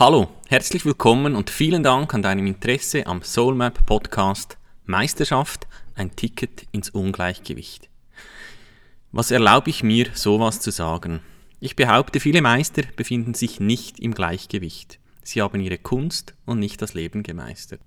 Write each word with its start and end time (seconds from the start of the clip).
Hallo, 0.00 0.28
herzlich 0.48 0.86
willkommen 0.86 1.36
und 1.36 1.50
vielen 1.50 1.82
Dank 1.82 2.14
an 2.14 2.22
deinem 2.22 2.46
Interesse 2.46 3.06
am 3.06 3.20
Soulmap 3.20 3.84
Podcast 3.84 4.56
Meisterschaft, 4.86 5.66
ein 5.94 6.16
Ticket 6.16 6.66
ins 6.72 6.88
Ungleichgewicht. 6.88 7.90
Was 9.12 9.30
erlaube 9.30 9.68
ich 9.68 9.82
mir, 9.82 10.06
sowas 10.14 10.58
zu 10.60 10.70
sagen? 10.70 11.20
Ich 11.60 11.76
behaupte, 11.76 12.18
viele 12.18 12.40
Meister 12.40 12.80
befinden 12.96 13.34
sich 13.34 13.60
nicht 13.60 14.00
im 14.00 14.14
Gleichgewicht. 14.14 14.98
Sie 15.22 15.42
haben 15.42 15.60
ihre 15.60 15.76
Kunst 15.76 16.32
und 16.46 16.60
nicht 16.60 16.80
das 16.80 16.94
Leben 16.94 17.22
gemeistert. 17.22 17.82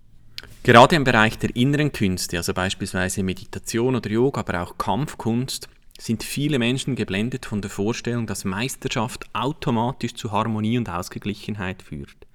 Gerade 0.61 0.95
im 0.95 1.05
Bereich 1.05 1.39
der 1.39 1.55
inneren 1.55 1.93
Künste, 1.93 2.37
also 2.37 2.53
beispielsweise 2.53 3.23
Meditation 3.23 3.95
oder 3.95 4.11
Yoga, 4.11 4.41
aber 4.41 4.61
auch 4.61 4.77
Kampfkunst, 4.77 5.67
sind 5.97 6.23
viele 6.23 6.59
Menschen 6.59 6.95
geblendet 6.95 7.45
von 7.45 7.61
der 7.61 7.69
Vorstellung, 7.69 8.27
dass 8.27 8.45
Meisterschaft 8.45 9.29
automatisch 9.33 10.15
zu 10.15 10.31
Harmonie 10.31 10.77
und 10.77 10.89
Ausgeglichenheit 10.89 11.81
führt. 11.81 12.27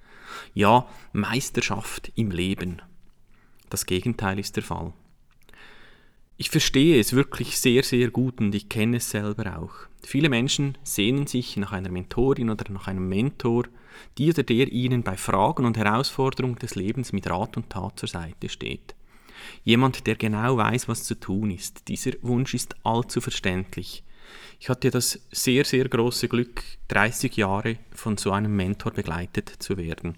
Ja, 0.53 0.87
Meisterschaft 1.11 2.11
im 2.15 2.31
Leben. 2.31 2.81
Das 3.69 3.85
Gegenteil 3.85 4.39
ist 4.39 4.55
der 4.55 4.63
Fall. 4.63 4.93
Ich 6.37 6.49
verstehe 6.49 6.99
es 6.99 7.13
wirklich 7.13 7.59
sehr, 7.59 7.83
sehr 7.83 8.11
gut 8.11 8.39
und 8.39 8.55
ich 8.55 8.69
kenne 8.69 8.97
es 8.97 9.09
selber 9.09 9.59
auch. 9.59 9.73
Viele 10.01 10.29
Menschen 10.29 10.77
sehnen 10.83 11.27
sich 11.27 11.57
nach 11.57 11.73
einer 11.73 11.89
Mentorin 11.89 12.49
oder 12.49 12.71
nach 12.71 12.87
einem 12.87 13.09
Mentor, 13.09 13.65
die 14.17 14.29
oder 14.29 14.43
der 14.43 14.71
ihnen 14.71 15.03
bei 15.03 15.17
Fragen 15.17 15.65
und 15.65 15.77
Herausforderungen 15.77 16.55
des 16.55 16.75
Lebens 16.75 17.11
mit 17.11 17.29
Rat 17.29 17.57
und 17.57 17.69
Tat 17.69 17.99
zur 17.99 18.07
Seite 18.07 18.47
steht. 18.47 18.95
Jemand, 19.63 20.07
der 20.07 20.15
genau 20.15 20.57
weiß, 20.57 20.87
was 20.87 21.03
zu 21.03 21.15
tun 21.15 21.51
ist. 21.51 21.87
Dieser 21.87 22.11
Wunsch 22.21 22.53
ist 22.53 22.75
allzu 22.83 23.21
verständlich. 23.21 24.03
Ich 24.59 24.69
hatte 24.69 24.91
das 24.91 25.19
sehr, 25.31 25.65
sehr 25.65 25.87
große 25.87 26.27
Glück, 26.27 26.63
30 26.89 27.37
Jahre 27.37 27.77
von 27.91 28.17
so 28.17 28.31
einem 28.31 28.55
Mentor 28.55 28.91
begleitet 28.91 29.49
zu 29.59 29.77
werden. 29.77 30.15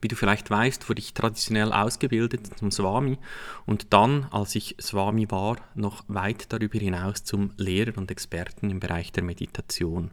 Wie 0.00 0.08
du 0.08 0.14
vielleicht 0.14 0.48
weißt, 0.48 0.88
wurde 0.88 1.00
ich 1.00 1.12
traditionell 1.12 1.72
ausgebildet 1.72 2.58
zum 2.58 2.70
Swami 2.70 3.18
und 3.66 3.92
dann, 3.92 4.28
als 4.30 4.54
ich 4.54 4.76
Swami 4.80 5.28
war, 5.30 5.56
noch 5.74 6.04
weit 6.06 6.52
darüber 6.52 6.78
hinaus 6.78 7.24
zum 7.24 7.50
Lehrer 7.56 7.98
und 7.98 8.10
Experten 8.10 8.70
im 8.70 8.78
Bereich 8.78 9.10
der 9.10 9.24
Meditation. 9.24 10.12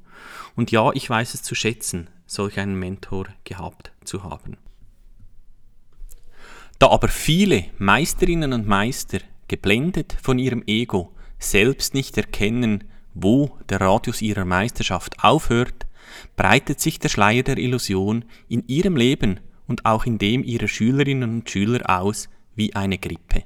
Und 0.55 0.71
ja, 0.71 0.91
ich 0.93 1.07
weiß 1.07 1.35
es 1.35 1.43
zu 1.43 1.53
schätzen, 1.53 2.09
solch 2.25 2.59
einen 2.59 2.79
Mentor 2.79 3.27
gehabt 3.43 3.91
zu 4.03 4.23
haben. 4.23 4.57
Da 6.79 6.89
aber 6.89 7.07
viele 7.07 7.65
Meisterinnen 7.77 8.53
und 8.53 8.67
Meister, 8.67 9.19
geblendet 9.47 10.17
von 10.21 10.39
ihrem 10.39 10.63
Ego, 10.67 11.13
selbst 11.39 11.93
nicht 11.93 12.17
erkennen, 12.17 12.83
wo 13.13 13.57
der 13.69 13.81
Radius 13.81 14.21
ihrer 14.21 14.45
Meisterschaft 14.45 15.23
aufhört, 15.23 15.85
breitet 16.35 16.79
sich 16.81 16.99
der 16.99 17.09
Schleier 17.09 17.43
der 17.43 17.57
Illusion 17.57 18.25
in 18.49 18.67
ihrem 18.67 18.97
Leben 18.97 19.39
und 19.67 19.85
auch 19.85 20.05
in 20.05 20.17
dem 20.17 20.43
ihrer 20.43 20.67
Schülerinnen 20.67 21.29
und 21.35 21.49
Schüler 21.49 21.89
aus 21.89 22.29
wie 22.55 22.75
eine 22.75 22.97
Grippe. 22.97 23.43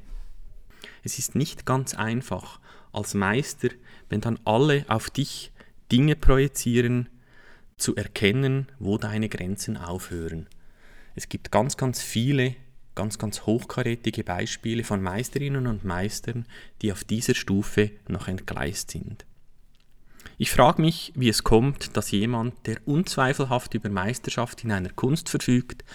Es 1.03 1.19
ist 1.19 1.35
nicht 1.35 1.65
ganz 1.65 1.93
einfach, 1.93 2.59
als 2.91 3.13
Meister, 3.13 3.69
wenn 4.09 4.21
dann 4.21 4.39
alle 4.43 4.85
auf 4.87 5.09
dich 5.09 5.51
Dinge 5.91 6.15
projizieren, 6.15 7.09
zu 7.77 7.95
erkennen, 7.95 8.67
wo 8.79 8.97
deine 8.97 9.29
Grenzen 9.29 9.77
aufhören. 9.77 10.47
Es 11.15 11.29
gibt 11.29 11.51
ganz, 11.51 11.77
ganz 11.77 12.01
viele 12.01 12.55
ganz, 12.99 13.17
ganz 13.17 13.45
hochkarätige 13.45 14.25
Beispiele 14.25 14.83
von 14.83 15.01
Meisterinnen 15.01 15.67
und 15.67 15.85
Meistern, 15.85 16.45
die 16.81 16.91
auf 16.91 17.05
dieser 17.05 17.33
Stufe 17.33 17.91
noch 18.09 18.27
entgleist 18.27 18.91
sind. 18.91 19.25
Ich 20.37 20.51
frage 20.51 20.81
mich, 20.81 21.13
wie 21.15 21.29
es 21.29 21.45
kommt, 21.45 21.95
dass 21.95 22.11
jemand, 22.11 22.55
der 22.67 22.85
unzweifelhaft 22.85 23.73
über 23.73 23.87
Meisterschaft 23.87 24.65
in 24.65 24.73
einer 24.73 24.89
Kunst 24.89 25.29
verfügt, 25.29 25.85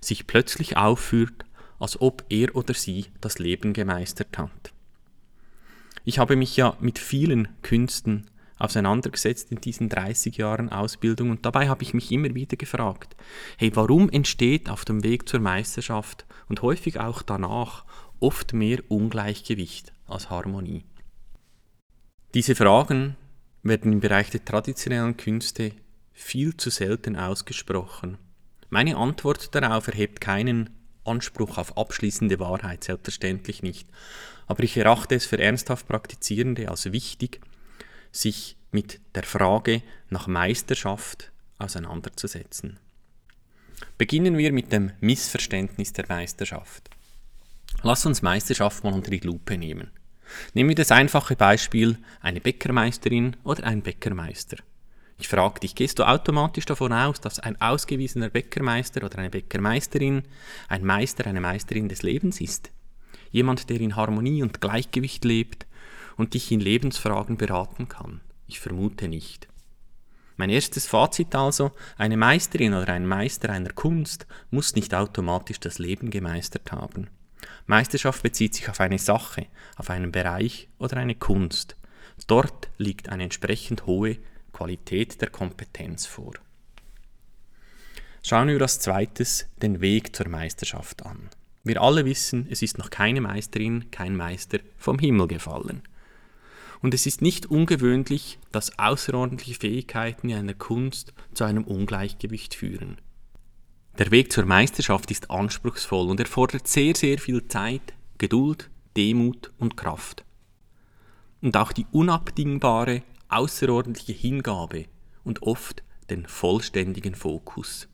sich 0.00 0.26
plötzlich 0.26 0.78
aufführt, 0.78 1.44
als 1.78 2.00
ob 2.00 2.24
er 2.30 2.56
oder 2.56 2.72
sie 2.72 3.08
das 3.20 3.38
Leben 3.38 3.74
gemeistert 3.74 4.38
hat. 4.38 4.72
Ich 6.06 6.18
habe 6.18 6.34
mich 6.34 6.56
ja 6.56 6.78
mit 6.80 6.98
vielen 6.98 7.48
Künsten 7.60 8.24
auseinandergesetzt 8.58 9.50
in 9.50 9.60
diesen 9.60 9.88
30 9.88 10.36
Jahren 10.36 10.70
Ausbildung 10.70 11.30
und 11.30 11.44
dabei 11.44 11.68
habe 11.68 11.82
ich 11.82 11.94
mich 11.94 12.12
immer 12.12 12.34
wieder 12.34 12.56
gefragt, 12.56 13.16
hey, 13.58 13.74
warum 13.74 14.08
entsteht 14.08 14.70
auf 14.70 14.84
dem 14.84 15.02
Weg 15.02 15.28
zur 15.28 15.40
Meisterschaft 15.40 16.24
und 16.48 16.62
häufig 16.62 17.00
auch 17.00 17.22
danach 17.22 17.84
oft 18.20 18.52
mehr 18.52 18.78
Ungleichgewicht 18.88 19.92
als 20.06 20.30
Harmonie? 20.30 20.84
Diese 22.34 22.54
Fragen 22.54 23.16
werden 23.62 23.92
im 23.92 24.00
Bereich 24.00 24.30
der 24.30 24.44
traditionellen 24.44 25.16
Künste 25.16 25.72
viel 26.12 26.56
zu 26.56 26.70
selten 26.70 27.16
ausgesprochen. 27.16 28.18
Meine 28.70 28.96
Antwort 28.96 29.54
darauf 29.54 29.88
erhebt 29.88 30.20
keinen 30.20 30.70
Anspruch 31.04 31.58
auf 31.58 31.76
abschließende 31.76 32.38
Wahrheit, 32.40 32.84
selbstverständlich 32.84 33.62
nicht. 33.62 33.88
Aber 34.46 34.62
ich 34.62 34.76
erachte 34.76 35.14
es 35.14 35.26
für 35.26 35.38
ernsthaft 35.38 35.86
Praktizierende 35.86 36.68
als 36.68 36.90
wichtig, 36.92 37.40
sich 38.14 38.56
mit 38.70 39.00
der 39.14 39.24
Frage 39.24 39.82
nach 40.10 40.26
Meisterschaft 40.26 41.32
auseinanderzusetzen. 41.58 42.78
Beginnen 43.98 44.38
wir 44.38 44.52
mit 44.52 44.72
dem 44.72 44.92
Missverständnis 45.00 45.92
der 45.92 46.06
Meisterschaft. 46.08 46.90
Lass 47.82 48.06
uns 48.06 48.22
Meisterschaft 48.22 48.84
mal 48.84 48.92
unter 48.92 49.10
die 49.10 49.20
Lupe 49.20 49.58
nehmen. 49.58 49.90
Nehmen 50.54 50.70
wir 50.70 50.76
das 50.76 50.90
einfache 50.90 51.36
Beispiel 51.36 51.98
eine 52.20 52.40
Bäckermeisterin 52.40 53.36
oder 53.44 53.64
ein 53.64 53.82
Bäckermeister. 53.82 54.56
Ich 55.18 55.28
frage 55.28 55.60
dich, 55.60 55.74
gehst 55.74 55.98
du 55.98 56.04
automatisch 56.04 56.64
davon 56.64 56.92
aus, 56.92 57.20
dass 57.20 57.38
ein 57.38 57.60
ausgewiesener 57.60 58.30
Bäckermeister 58.30 59.04
oder 59.04 59.18
eine 59.18 59.30
Bäckermeisterin 59.30 60.22
ein 60.68 60.84
Meister, 60.84 61.26
eine 61.26 61.40
Meisterin 61.40 61.88
des 61.88 62.02
Lebens 62.02 62.40
ist? 62.40 62.70
Jemand, 63.30 63.70
der 63.70 63.80
in 63.80 63.96
Harmonie 63.96 64.42
und 64.42 64.60
Gleichgewicht 64.60 65.24
lebt, 65.24 65.66
und 66.16 66.34
dich 66.34 66.50
in 66.52 66.60
Lebensfragen 66.60 67.36
beraten 67.36 67.88
kann? 67.88 68.20
Ich 68.46 68.60
vermute 68.60 69.08
nicht. 69.08 69.48
Mein 70.36 70.50
erstes 70.50 70.86
Fazit 70.86 71.34
also, 71.34 71.72
eine 71.96 72.16
Meisterin 72.16 72.74
oder 72.74 72.92
ein 72.92 73.06
Meister 73.06 73.50
einer 73.50 73.70
Kunst 73.70 74.26
muss 74.50 74.74
nicht 74.74 74.94
automatisch 74.94 75.60
das 75.60 75.78
Leben 75.78 76.10
gemeistert 76.10 76.72
haben. 76.72 77.08
Meisterschaft 77.66 78.22
bezieht 78.22 78.54
sich 78.54 78.68
auf 78.68 78.80
eine 78.80 78.98
Sache, 78.98 79.46
auf 79.76 79.90
einen 79.90 80.10
Bereich 80.10 80.68
oder 80.78 80.96
eine 80.96 81.14
Kunst. 81.14 81.76
Dort 82.26 82.68
liegt 82.78 83.08
eine 83.08 83.24
entsprechend 83.24 83.86
hohe 83.86 84.18
Qualität 84.52 85.20
der 85.20 85.30
Kompetenz 85.30 86.06
vor. 86.06 86.34
Schauen 88.22 88.48
wir 88.48 88.60
als 88.60 88.80
zweites 88.80 89.46
den 89.62 89.80
Weg 89.80 90.16
zur 90.16 90.28
Meisterschaft 90.28 91.04
an. 91.04 91.28
Wir 91.62 91.80
alle 91.80 92.04
wissen, 92.04 92.46
es 92.50 92.62
ist 92.62 92.78
noch 92.78 92.90
keine 92.90 93.20
Meisterin, 93.20 93.90
kein 93.90 94.16
Meister 94.16 94.58
vom 94.78 94.98
Himmel 94.98 95.28
gefallen 95.28 95.82
und 96.84 96.92
es 96.92 97.06
ist 97.06 97.22
nicht 97.22 97.46
ungewöhnlich, 97.46 98.38
dass 98.52 98.78
außerordentliche 98.78 99.58
Fähigkeiten 99.58 100.28
in 100.28 100.36
einer 100.36 100.52
Kunst 100.52 101.14
zu 101.32 101.44
einem 101.44 101.64
Ungleichgewicht 101.64 102.54
führen. 102.54 102.98
Der 103.96 104.10
Weg 104.10 104.30
zur 104.30 104.44
Meisterschaft 104.44 105.10
ist 105.10 105.30
anspruchsvoll 105.30 106.10
und 106.10 106.20
erfordert 106.20 106.68
sehr, 106.68 106.94
sehr 106.94 107.16
viel 107.16 107.48
Zeit, 107.48 107.94
Geduld, 108.18 108.68
Demut 108.98 109.50
und 109.56 109.78
Kraft. 109.78 110.26
Und 111.40 111.56
auch 111.56 111.72
die 111.72 111.86
unabdingbare, 111.90 113.02
außerordentliche 113.30 114.12
Hingabe 114.12 114.84
und 115.24 115.40
oft 115.40 115.82
den 116.10 116.26
vollständigen 116.26 117.14
Fokus. 117.14 117.88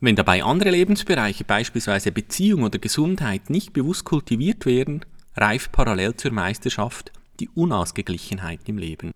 Wenn 0.00 0.16
dabei 0.16 0.42
andere 0.42 0.70
Lebensbereiche, 0.70 1.44
beispielsweise 1.44 2.10
Beziehung 2.10 2.64
oder 2.64 2.80
Gesundheit, 2.80 3.50
nicht 3.50 3.72
bewusst 3.72 4.04
kultiviert 4.04 4.66
werden, 4.66 5.04
reift 5.36 5.70
parallel 5.70 6.16
zur 6.16 6.32
Meisterschaft 6.32 7.12
die 7.40 7.48
Unausgeglichenheit 7.48 8.68
im 8.68 8.78
Leben. 8.78 9.12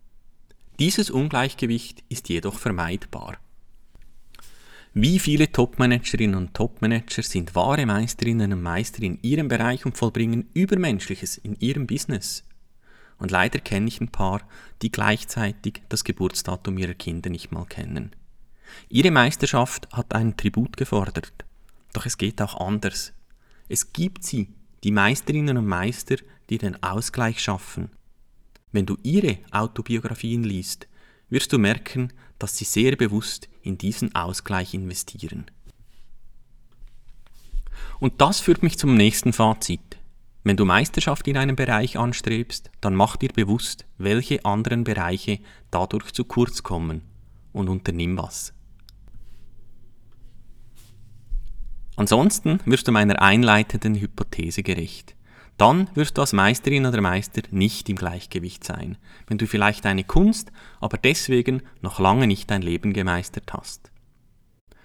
Dieses 0.81 1.11
Ungleichgewicht 1.11 2.03
ist 2.09 2.29
jedoch 2.29 2.59
vermeidbar. 2.59 3.39
Wie 4.93 5.19
viele 5.19 5.51
Topmanagerinnen 5.51 6.37
und 6.37 6.55
Topmanager 6.55 7.23
sind 7.23 7.55
wahre 7.55 7.85
Meisterinnen 7.85 8.53
und 8.53 8.63
Meister 8.63 9.03
in 9.03 9.19
ihrem 9.23 9.49
Bereich 9.49 9.85
und 9.85 9.97
vollbringen 9.97 10.49
Übermenschliches 10.55 11.37
in 11.37 11.57
ihrem 11.61 11.87
Business? 11.87 12.45
Und 13.19 13.31
leider 13.31 13.59
kenne 13.59 13.89
ich 13.89 14.01
ein 14.01 14.09
paar, 14.09 14.41
die 14.83 14.91
gleichzeitig 14.91 15.83
das 15.89 16.05
Geburtsdatum 16.05 16.79
ihrer 16.79 16.95
Kinder 16.95 17.31
nicht 17.31 17.53
mal 17.53 17.67
kennen. 17.67 18.11
Ihre 18.89 19.11
Meisterschaft 19.11 19.89
hat 19.93 20.15
einen 20.15 20.37
Tribut 20.37 20.77
gefordert. 20.77 21.33
Doch 21.93 22.07
es 22.07 22.19
geht 22.19 22.41
auch 22.41 22.61
anders. 22.61 23.13
Es 23.69 23.93
gibt 23.93 24.25
sie, 24.25 24.49
die 24.83 24.93
Meisterinnen 24.93 25.57
und 25.57 25.67
Meister, 25.67 26.17
die 26.51 26.59
den 26.59 26.83
Ausgleich 26.83 27.41
schaffen, 27.41 27.91
wenn 28.75 28.87
du 28.87 28.99
ihre 29.05 29.39
Autobiografien 29.53 30.43
liest, 30.43 30.89
wirst 31.31 31.53
du 31.53 31.59
merken, 31.59 32.13
dass 32.39 32.57
sie 32.57 32.65
sehr 32.65 32.97
bewusst 32.97 33.49
in 33.63 33.79
diesen 33.79 34.15
Ausgleich 34.15 34.75
investieren. 34.75 35.47
Und 38.01 38.21
das 38.21 38.41
führt 38.41 38.65
mich 38.65 38.77
zum 38.77 38.97
nächsten 38.97 39.33
Fazit. 39.33 39.99
Wenn 40.43 40.57
du 40.57 40.65
Meisterschaft 40.65 41.27
in 41.29 41.37
einem 41.37 41.57
Bereich 41.57 41.97
anstrebst, 41.97 42.71
dann 42.81 42.95
mach 42.97 43.17
dir 43.17 43.31
bewusst, 43.31 43.87
welche 43.97 44.45
anderen 44.45 44.85
Bereiche 44.85 45.39
dadurch 45.71 46.13
zu 46.13 46.25
kurz 46.25 46.65
kommen 46.65 47.03
und 47.53 47.69
unternimm 47.69 48.19
was. 48.19 48.53
Ansonsten 51.97 52.59
wirst 52.67 52.89
du 52.89 52.93
meiner 52.93 53.23
einleitenden 53.23 53.95
Hypothese 53.95 54.65
gerecht. 54.65 55.15
Dann 55.57 55.89
wirst 55.95 56.17
du 56.17 56.21
als 56.21 56.33
Meisterin 56.33 56.87
oder 56.87 57.01
Meister 57.01 57.43
nicht 57.51 57.89
im 57.89 57.97
Gleichgewicht 57.97 58.65
sein, 58.65 58.97
wenn 59.29 59.39
du 59.39 59.47
vielleicht 59.47 59.87
eine 59.87 60.03
Kunst, 60.03 60.51
aber 60.81 60.99
deswegen 60.99 61.63
noch 61.81 62.01
lange 62.01 62.27
nicht 62.27 62.51
dein 62.51 62.63
Leben 62.63 62.93
gemeistert 62.93 63.53
hast. 63.53 63.93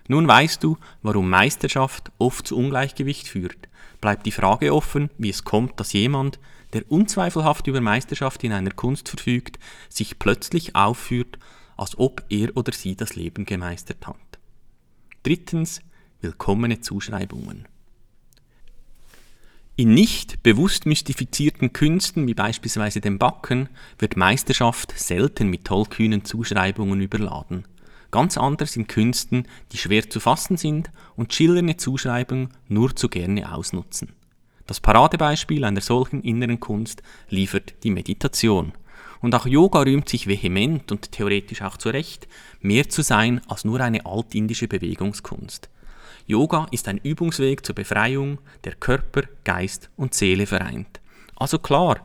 Nun 0.08 0.28
weißt 0.28 0.64
du, 0.64 0.78
warum 1.02 1.30
Meisterschaft 1.30 2.12
oft 2.18 2.48
zu 2.48 2.58
Ungleichgewicht 2.58 3.28
führt. 3.28 3.70
Bleibt 4.02 4.26
die 4.26 4.32
Frage 4.32 4.74
offen, 4.74 5.10
wie 5.18 5.30
es 5.30 5.44
kommt, 5.44 5.80
dass 5.80 5.94
jemand, 5.94 6.40
der 6.74 6.90
unzweifelhaft 6.92 7.68
über 7.68 7.82
Meisterschaft 7.82 8.44
in 8.44 8.52
einer 8.52 8.72
Kunst 8.72 9.10
verfügt, 9.10 9.60
sich 9.88 10.20
plötzlich 10.20 10.76
aufführt, 10.76 11.38
als 11.78 11.98
ob 11.98 12.24
er 12.30 12.56
oder 12.56 12.74
sie 12.74 12.96
das 12.96 13.16
Leben 13.16 13.46
gemeistert 13.46 14.06
hat. 14.08 14.16
Drittens, 15.24 15.82
willkommene 16.22 16.82
Zuschreibungen. 16.82 17.68
In 19.80 19.94
nicht 19.94 20.44
bewusst 20.44 20.86
mystifizierten 20.86 21.72
Künsten, 21.72 22.28
wie 22.28 22.34
beispielsweise 22.34 23.00
dem 23.00 23.18
Backen, 23.18 23.70
wird 23.98 24.18
Meisterschaft 24.18 24.92
selten 25.00 25.48
mit 25.48 25.64
tollkühnen 25.64 26.26
Zuschreibungen 26.26 27.00
überladen. 27.00 27.64
Ganz 28.12 28.38
anders 28.38 28.76
in 28.76 28.88
Künsten, 28.88 29.48
die 29.72 29.78
schwer 29.78 30.10
zu 30.10 30.20
fassen 30.20 30.58
sind 30.58 30.92
und 31.16 31.34
schillernde 31.34 31.78
Zuschreibungen 31.78 32.50
nur 32.68 32.94
zu 32.94 33.08
gerne 33.08 33.56
ausnutzen. 33.56 34.12
Das 34.68 34.82
Paradebeispiel 34.82 35.64
einer 35.64 35.80
solchen 35.80 36.24
inneren 36.24 36.60
Kunst 36.60 37.02
liefert 37.30 37.76
die 37.84 37.92
Meditation. 37.92 38.74
Und 39.22 39.34
auch 39.34 39.46
Yoga 39.46 39.84
rühmt 39.84 40.10
sich 40.10 40.28
vehement 40.28 40.92
und 40.92 41.14
theoretisch 41.14 41.62
auch 41.62 41.78
zu 41.78 41.88
Recht, 41.88 42.28
mehr 42.60 42.90
zu 42.90 43.02
sein 43.02 43.40
als 43.48 43.64
nur 43.64 43.80
eine 43.80 44.06
altindische 44.06 44.68
Bewegungskunst. 44.68 45.70
Yoga 46.30 46.68
ist 46.70 46.88
ein 46.88 47.00
Übungsweg 47.00 47.66
zur 47.66 47.74
Befreiung, 47.74 48.38
der 48.64 48.76
Körper, 48.76 49.24
Geist 49.44 49.90
und 49.98 50.14
Seele 50.14 50.46
vereint. 50.46 51.02
Also 51.36 51.58
klar, 51.58 52.04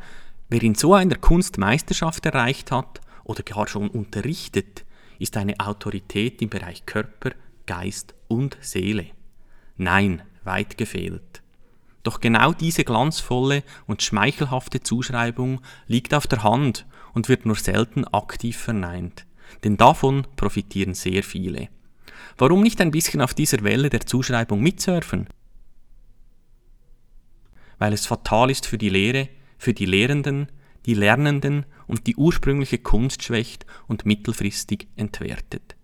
wer 0.48 0.62
in 0.62 0.74
so 0.74 0.94
einer 0.94 1.16
Kunst 1.16 1.58
Meisterschaft 1.58 2.24
erreicht 2.24 2.72
hat 2.72 3.02
oder 3.24 3.42
gar 3.42 3.68
schon 3.68 3.90
unterrichtet, 3.90 4.86
ist 5.18 5.36
eine 5.36 5.60
Autorität 5.60 6.40
im 6.40 6.48
Bereich 6.48 6.86
Körper, 6.86 7.32
Geist 7.66 8.14
und 8.26 8.56
Seele. 8.62 9.08
Nein, 9.76 10.22
weit 10.42 10.78
gefehlt. 10.78 11.42
Doch 12.02 12.18
genau 12.18 12.54
diese 12.54 12.84
glanzvolle 12.84 13.62
und 13.86 14.02
schmeichelhafte 14.02 14.80
Zuschreibung 14.80 15.60
liegt 15.86 16.14
auf 16.14 16.26
der 16.26 16.42
Hand 16.42 16.86
und 17.12 17.28
wird 17.28 17.44
nur 17.44 17.56
selten 17.56 18.06
aktiv 18.06 18.56
verneint, 18.56 19.26
denn 19.64 19.76
davon 19.76 20.26
profitieren 20.36 20.94
sehr 20.94 21.22
viele. 21.22 21.68
Warum 22.36 22.62
nicht 22.62 22.80
ein 22.80 22.90
bisschen 22.90 23.20
auf 23.20 23.34
dieser 23.34 23.62
Welle 23.62 23.90
der 23.90 24.06
Zuschreibung 24.06 24.60
mitsurfen? 24.60 25.28
Weil 27.78 27.92
es 27.92 28.06
fatal 28.06 28.50
ist 28.50 28.66
für 28.66 28.78
die 28.78 28.88
Lehre, 28.88 29.28
für 29.58 29.74
die 29.74 29.86
Lehrenden, 29.86 30.48
die 30.86 30.94
Lernenden 30.94 31.66
und 31.86 32.06
die 32.06 32.16
ursprüngliche 32.16 32.78
Kunst 32.78 33.22
schwächt 33.22 33.66
und 33.88 34.06
mittelfristig 34.06 34.88
entwertet. 34.96 35.76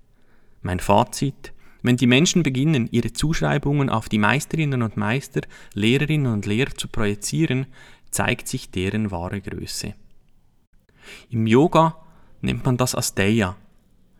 Mein 0.62 0.80
Fazit, 0.80 1.52
wenn 1.82 1.96
die 1.96 2.06
Menschen 2.06 2.42
beginnen, 2.42 2.88
ihre 2.90 3.12
Zuschreibungen 3.12 3.88
auf 3.88 4.08
die 4.08 4.18
Meisterinnen 4.18 4.82
und 4.82 4.96
Meister, 4.96 5.40
Lehrerinnen 5.72 6.32
und 6.32 6.46
Lehrer 6.46 6.74
zu 6.74 6.88
projizieren, 6.88 7.66
zeigt 8.10 8.48
sich 8.48 8.70
deren 8.70 9.10
wahre 9.10 9.40
Größe. 9.40 9.94
Im 11.30 11.46
Yoga 11.46 11.96
nennt 12.42 12.64
man 12.64 12.76
das 12.76 12.94
Asteya, 12.94 13.56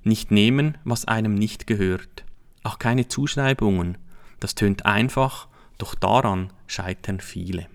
nicht 0.05 0.31
nehmen, 0.31 0.79
was 0.85 1.07
einem 1.07 1.35
nicht 1.35 1.67
gehört. 1.67 2.25
Auch 2.63 2.79
keine 2.79 3.09
Zuschreibungen. 3.09 3.99
Das 4.39 4.55
tönt 4.55 4.87
einfach, 4.87 5.49
doch 5.79 5.95
daran 5.95 6.53
scheitern 6.67 7.21
viele. 7.21 7.67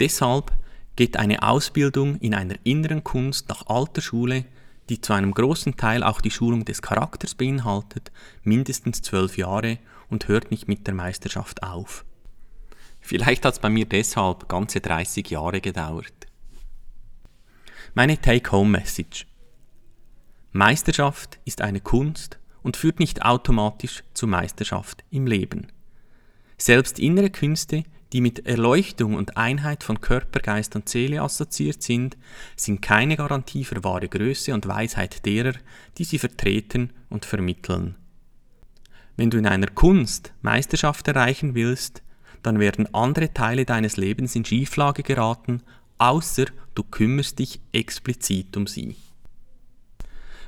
Deshalb 0.00 0.52
geht 0.96 1.16
eine 1.16 1.42
Ausbildung 1.42 2.16
in 2.16 2.34
einer 2.34 2.56
inneren 2.64 3.04
Kunst 3.04 3.48
nach 3.48 3.66
alter 3.66 4.00
Schule, 4.00 4.44
die 4.88 5.00
zu 5.00 5.12
einem 5.12 5.32
großen 5.32 5.76
Teil 5.76 6.02
auch 6.02 6.20
die 6.20 6.30
Schulung 6.30 6.64
des 6.64 6.82
Charakters 6.82 7.34
beinhaltet, 7.34 8.12
mindestens 8.42 9.02
zwölf 9.02 9.38
Jahre 9.38 9.78
und 10.08 10.28
hört 10.28 10.50
nicht 10.50 10.68
mit 10.68 10.86
der 10.86 10.94
Meisterschaft 10.94 11.62
auf. 11.62 12.04
Vielleicht 13.00 13.44
hat 13.44 13.54
es 13.54 13.60
bei 13.60 13.70
mir 13.70 13.86
deshalb 13.86 14.48
ganze 14.48 14.80
30 14.80 15.28
Jahre 15.30 15.60
gedauert. 15.60 16.12
Meine 17.94 18.20
Take-Home-Message. 18.20 19.26
Meisterschaft 20.56 21.40
ist 21.44 21.62
eine 21.62 21.80
Kunst 21.80 22.38
und 22.62 22.76
führt 22.76 23.00
nicht 23.00 23.24
automatisch 23.24 24.04
zu 24.14 24.28
Meisterschaft 24.28 25.02
im 25.10 25.26
Leben. 25.26 25.66
Selbst 26.58 27.00
innere 27.00 27.30
Künste, 27.30 27.82
die 28.12 28.20
mit 28.20 28.46
Erleuchtung 28.46 29.14
und 29.14 29.36
Einheit 29.36 29.82
von 29.82 30.00
Körper, 30.00 30.38
Geist 30.38 30.76
und 30.76 30.88
Seele 30.88 31.22
assoziiert 31.22 31.82
sind, 31.82 32.16
sind 32.54 32.82
keine 32.82 33.16
Garantie 33.16 33.64
für 33.64 33.82
wahre 33.82 34.08
Größe 34.08 34.54
und 34.54 34.68
Weisheit 34.68 35.26
derer, 35.26 35.54
die 35.98 36.04
sie 36.04 36.20
vertreten 36.20 36.90
und 37.10 37.24
vermitteln. 37.24 37.96
Wenn 39.16 39.30
du 39.30 39.38
in 39.38 39.48
einer 39.48 39.66
Kunst 39.66 40.34
Meisterschaft 40.40 41.08
erreichen 41.08 41.56
willst, 41.56 42.04
dann 42.44 42.60
werden 42.60 42.94
andere 42.94 43.34
Teile 43.34 43.64
deines 43.64 43.96
Lebens 43.96 44.36
in 44.36 44.44
Schieflage 44.44 45.02
geraten, 45.02 45.64
außer 45.98 46.44
du 46.76 46.84
kümmerst 46.84 47.40
dich 47.40 47.58
explizit 47.72 48.56
um 48.56 48.68
sie. 48.68 48.94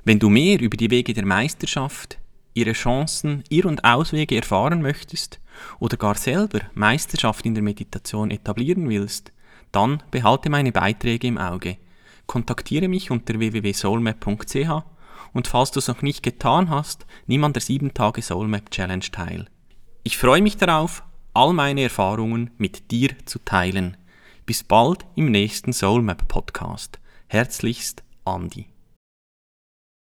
Wenn 0.07 0.21
du 0.21 0.29
mehr 0.29 0.61
über 0.61 0.77
die 0.77 0.93
Wege 0.93 1.15
der 1.15 1.27
Meisterschaft, 1.27 2.19
ihre 2.55 2.75
Chancen, 2.75 3.43
ihr 3.49 3.67
und 3.67 3.83
Auswege 3.83 4.37
erfahren 4.37 4.81
möchtest 4.81 5.41
oder 5.81 5.97
gar 5.97 6.15
selber 6.15 6.61
Meisterschaft 6.75 7.45
in 7.45 7.55
der 7.55 7.65
Meditation 7.65 8.31
etablieren 8.31 8.89
willst, 8.89 9.33
dann 9.73 10.01
behalte 10.13 10.49
meine 10.49 10.71
Beiträge 10.71 11.27
im 11.27 11.39
Auge. 11.39 11.79
Kontaktiere 12.27 12.87
mich 12.87 13.11
unter 13.11 13.41
www.soulmap.ch 13.41 14.85
und 15.33 15.49
falls 15.49 15.73
du 15.73 15.81
es 15.81 15.89
noch 15.89 16.03
nicht 16.03 16.23
getan 16.23 16.71
hast, 16.71 17.05
nimm 17.27 17.43
an 17.43 17.53
der 17.53 17.63
7 17.63 17.93
Tage 17.93 18.23
Soulmap 18.23 18.71
Challenge 18.71 19.07
teil. 19.11 19.47
Ich 20.05 20.19
freue 20.19 20.41
mich 20.41 20.57
darauf, 20.57 21.03
all 21.35 21.53
meine 21.53 21.83
Erfahrungen 21.83 22.53
mit 22.59 22.93
dir 22.93 23.11
zu 23.25 23.41
teilen. 23.41 23.97
Bis 24.47 24.63
bald 24.63 25.05
im 25.17 25.33
nächsten 25.33 25.73
Soulmap 25.73 26.29
Podcast. 26.29 27.01
Herzlichst, 27.27 28.05
Andi. 28.25 28.67